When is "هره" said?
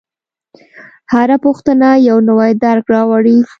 1.13-1.37